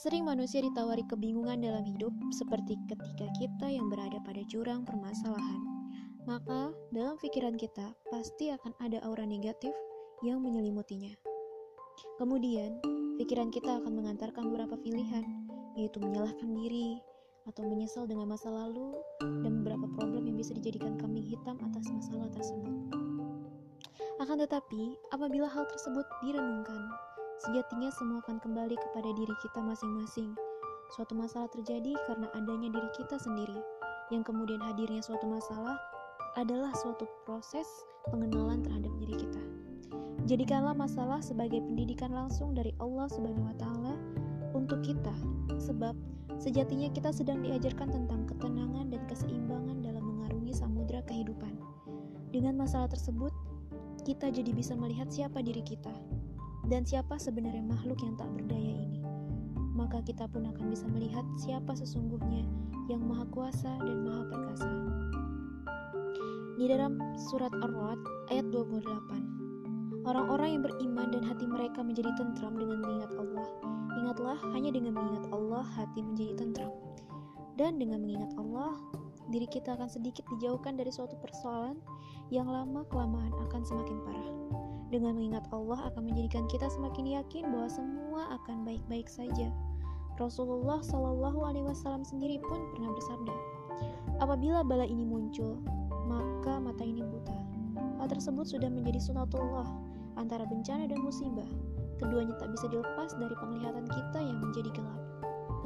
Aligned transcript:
Sering 0.00 0.24
manusia 0.24 0.64
ditawari 0.64 1.04
kebingungan 1.04 1.60
dalam 1.60 1.84
hidup, 1.84 2.08
seperti 2.32 2.80
ketika 2.88 3.28
kita 3.36 3.68
yang 3.68 3.92
berada 3.92 4.16
pada 4.24 4.40
jurang 4.48 4.80
permasalahan. 4.80 5.60
Maka, 6.24 6.72
dalam 6.88 7.20
pikiran 7.20 7.52
kita 7.60 7.92
pasti 8.08 8.48
akan 8.48 8.72
ada 8.80 9.04
aura 9.04 9.28
negatif 9.28 9.76
yang 10.24 10.40
menyelimutinya. 10.40 11.12
Kemudian, 12.16 12.80
pikiran 13.20 13.52
kita 13.52 13.84
akan 13.84 13.92
mengantarkan 13.92 14.48
beberapa 14.48 14.80
pilihan, 14.80 15.20
yaitu 15.76 16.00
menyalahkan 16.00 16.48
diri, 16.48 16.96
atau 17.44 17.68
menyesal 17.68 18.08
dengan 18.08 18.32
masa 18.32 18.48
lalu, 18.48 18.96
dan 19.20 19.60
beberapa 19.60 19.84
problem 20.00 20.24
yang 20.24 20.40
bisa 20.40 20.56
dijadikan 20.56 20.96
kambing 20.96 21.28
hitam 21.28 21.60
atas 21.60 21.84
masalah 21.92 22.32
tersebut. 22.32 22.72
Akan 24.16 24.40
tetapi, 24.40 24.96
apabila 25.12 25.44
hal 25.44 25.68
tersebut 25.68 26.08
direnungkan, 26.24 26.88
Sejatinya 27.40 27.88
semua 27.96 28.20
akan 28.20 28.36
kembali 28.36 28.76
kepada 28.76 29.16
diri 29.16 29.32
kita 29.40 29.64
masing-masing. 29.64 30.36
Suatu 30.92 31.16
masalah 31.16 31.48
terjadi 31.48 31.96
karena 32.04 32.28
adanya 32.36 32.68
diri 32.68 32.90
kita 32.92 33.16
sendiri, 33.16 33.56
yang 34.12 34.20
kemudian 34.20 34.60
hadirnya 34.60 35.00
suatu 35.00 35.24
masalah 35.24 35.80
adalah 36.36 36.68
suatu 36.76 37.08
proses 37.24 37.64
pengenalan 38.12 38.60
terhadap 38.60 38.92
diri 39.00 39.24
kita. 39.24 39.40
Jadikanlah 40.28 40.76
masalah 40.76 41.24
sebagai 41.24 41.64
pendidikan 41.64 42.12
langsung 42.12 42.52
dari 42.52 42.76
Allah 42.76 43.08
Subhanahu 43.08 43.48
wa 43.48 43.56
taala 43.56 43.96
untuk 44.52 44.84
kita, 44.84 45.16
sebab 45.56 45.96
sejatinya 46.36 46.92
kita 46.92 47.08
sedang 47.08 47.40
diajarkan 47.40 47.88
tentang 47.88 48.28
ketenangan 48.28 48.92
dan 48.92 49.00
keseimbangan 49.08 49.80
dalam 49.80 50.04
mengarungi 50.04 50.52
samudera 50.52 51.00
kehidupan. 51.08 51.56
Dengan 52.36 52.60
masalah 52.60 52.92
tersebut, 52.92 53.32
kita 54.04 54.28
jadi 54.28 54.52
bisa 54.52 54.76
melihat 54.76 55.08
siapa 55.08 55.40
diri 55.40 55.64
kita, 55.64 55.96
dan 56.68 56.84
siapa 56.84 57.16
sebenarnya 57.16 57.64
makhluk 57.64 58.02
yang 58.04 58.18
tak 58.20 58.28
berdaya 58.34 58.74
ini. 58.76 59.00
Maka 59.72 60.04
kita 60.04 60.28
pun 60.28 60.44
akan 60.44 60.66
bisa 60.68 60.84
melihat 60.90 61.24
siapa 61.40 61.72
sesungguhnya 61.72 62.44
yang 62.90 63.00
maha 63.06 63.24
kuasa 63.32 63.70
dan 63.80 63.96
maha 64.04 64.22
perkasa. 64.28 64.68
Di 66.60 66.68
dalam 66.68 67.00
surat 67.16 67.54
Ar-Ra'd 67.56 68.00
ayat 68.28 68.52
28, 68.52 70.04
orang-orang 70.04 70.60
yang 70.60 70.62
beriman 70.68 71.08
dan 71.08 71.24
hati 71.24 71.48
mereka 71.48 71.80
menjadi 71.80 72.12
tentram 72.20 72.52
dengan 72.52 72.84
mengingat 72.84 73.12
Allah. 73.16 73.48
Ingatlah, 73.96 74.38
hanya 74.52 74.68
dengan 74.68 74.92
mengingat 74.92 75.24
Allah 75.32 75.64
hati 75.64 76.04
menjadi 76.04 76.36
tentram. 76.36 76.72
Dan 77.56 77.80
dengan 77.80 78.04
mengingat 78.04 78.36
Allah, 78.36 78.76
diri 79.32 79.48
kita 79.48 79.78
akan 79.78 79.88
sedikit 79.88 80.28
dijauhkan 80.36 80.76
dari 80.76 80.92
suatu 80.92 81.16
persoalan 81.16 81.80
yang 82.28 82.44
lama-kelamaan 82.44 83.32
akan 83.48 83.62
semakin 83.64 83.96
parah. 84.04 84.28
Dengan 84.90 85.14
mengingat 85.14 85.46
Allah 85.54 85.86
akan 85.86 86.10
menjadikan 86.10 86.50
kita 86.50 86.66
semakin 86.66 87.14
yakin 87.22 87.46
bahwa 87.46 87.70
semua 87.70 88.22
akan 88.42 88.66
baik-baik 88.66 89.06
saja. 89.06 89.54
Rasulullah 90.18 90.82
Shallallahu 90.82 91.46
Alaihi 91.46 91.64
Wasallam 91.64 92.04
sendiri 92.04 92.42
pun 92.42 92.60
pernah 92.74 92.92
bersabda, 92.92 93.34
apabila 94.20 94.60
bala 94.60 94.84
ini 94.84 95.06
muncul, 95.06 95.62
maka 96.10 96.58
mata 96.60 96.84
ini 96.84 97.00
buta. 97.00 97.38
Hal 98.02 98.10
tersebut 98.10 98.44
sudah 98.44 98.68
menjadi 98.68 98.98
sunatullah 99.00 99.64
antara 100.18 100.44
bencana 100.44 100.90
dan 100.90 101.00
musibah. 101.00 101.46
Keduanya 102.02 102.34
tak 102.36 102.50
bisa 102.52 102.66
dilepas 102.68 103.14
dari 103.16 103.32
penglihatan 103.38 103.86
kita 103.88 104.18
yang 104.20 104.42
menjadi 104.42 104.74
gelap. 104.74 105.00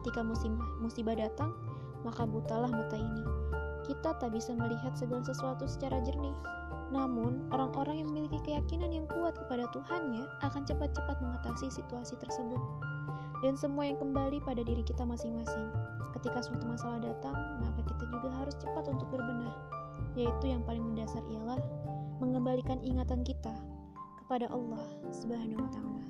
Ketika 0.00 0.20
musibah, 0.26 0.66
musibah 0.82 1.16
datang, 1.16 1.54
maka 2.02 2.26
butalah 2.26 2.68
mata 2.68 2.98
ini. 2.98 3.24
Kita 3.86 4.18
tak 4.18 4.34
bisa 4.34 4.52
melihat 4.52 4.92
segala 4.98 5.22
sesuatu 5.22 5.64
secara 5.70 6.02
jernih. 6.02 6.34
Namun, 6.92 7.48
orang-orang 7.48 8.04
yang 8.04 8.08
memiliki 8.12 8.36
keyakinan 8.44 8.92
yang 8.92 9.08
kuat 9.08 9.32
kepada 9.32 9.64
Tuhannya 9.72 10.28
akan 10.44 10.62
cepat-cepat 10.68 11.16
mengatasi 11.24 11.72
situasi 11.72 12.20
tersebut. 12.20 12.60
Dan 13.40 13.56
semua 13.56 13.88
yang 13.88 13.98
kembali 13.98 14.44
pada 14.44 14.60
diri 14.60 14.84
kita 14.84 15.02
masing-masing. 15.02 15.72
Ketika 16.12 16.44
suatu 16.44 16.68
masalah 16.68 17.00
datang, 17.00 17.34
maka 17.64 17.80
kita 17.88 18.04
juga 18.12 18.28
harus 18.36 18.54
cepat 18.60 18.84
untuk 18.92 19.08
berbenah. 19.08 19.56
Yaitu 20.14 20.52
yang 20.52 20.60
paling 20.68 20.84
mendasar 20.84 21.24
ialah 21.32 21.58
mengembalikan 22.20 22.78
ingatan 22.84 23.24
kita 23.24 23.56
kepada 24.20 24.46
Allah 24.52 24.84
Subhanahu 25.10 25.64
wa 25.64 25.70
taala. 25.72 26.04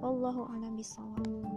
Wallahu 0.00 0.46
a'lam 0.54 0.78
bishawab. 0.78 1.53